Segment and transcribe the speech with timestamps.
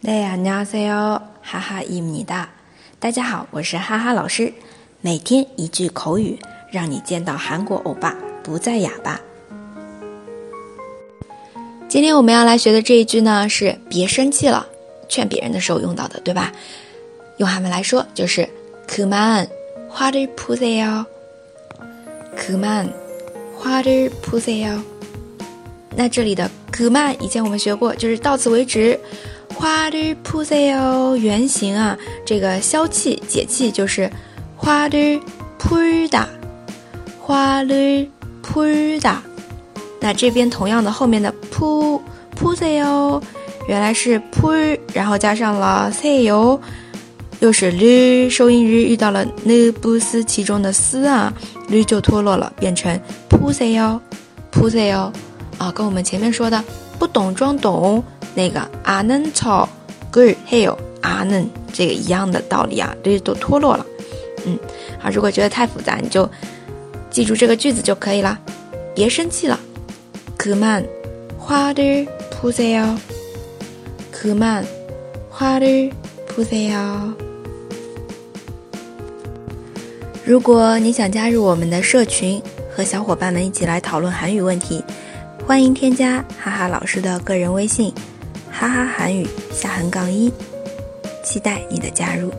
[0.00, 1.20] 네 안녕하세요.
[1.42, 2.50] 하하입니다.
[2.98, 4.52] 大家好，我是哈哈老师。
[5.00, 6.38] 每天一句口语，
[6.70, 9.20] 让你见到韩国欧巴不再哑巴。
[11.88, 14.66] 今天我们要来学的这一句呢，是别生气了，
[15.08, 16.52] 劝别人的时候用到的，对吧？
[17.38, 18.48] 用韩文来说就是
[18.88, 21.04] 그만화를푸세 요。
[22.36, 24.82] 그만화를푸세 요。
[25.94, 28.98] 那这里的그만以前我们学过，就是到此为止。
[29.61, 34.09] 花的扑塞哟，原型啊，这个消气解气就是
[34.57, 35.21] 花的
[35.59, 35.77] 扑
[36.09, 36.27] 哒，
[37.19, 38.09] 花的
[38.41, 38.63] 扑
[38.99, 39.21] 哒。
[39.99, 42.01] 那这边同样的后面的扑
[42.35, 43.21] 扑塞哟，
[43.67, 44.49] 原来是扑，
[44.95, 46.59] 然后加上了塞哟，
[47.39, 51.31] 又是日收音日遇到了那不斯其中的斯啊，
[51.69, 54.01] 日就脱落了，变成扑塞哟，
[54.49, 55.13] 扑塞哟
[55.61, 56.63] 啊，跟我们前面说的
[56.97, 58.03] 不懂装懂。
[58.33, 59.69] 那个阿嫩草
[60.11, 63.85] ，good hail 阿嫩，这个一样的道理啊，这些都脱落了。
[64.45, 64.57] 嗯，
[64.97, 66.27] 好，如果觉得太复杂，你就
[67.11, 68.39] 记住这个句子就可以了。
[68.95, 69.59] 别生气了，
[70.35, 70.83] 可慢，
[71.37, 72.97] 花的扑塞哟，
[74.11, 74.65] 可慢，
[75.29, 75.93] 花的
[76.25, 77.13] 扑塞哟。
[80.25, 82.41] 如果你想加入我们的社群，
[82.73, 84.83] 和小伙伴们一起来讨论韩语问题，
[85.45, 87.93] 欢迎添加哈哈老师的个人微信。
[88.49, 90.31] 哈哈韩语下横杠一，
[91.23, 92.31] 期待你的加入。